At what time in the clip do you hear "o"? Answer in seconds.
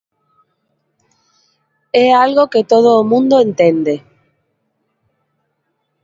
3.01-3.07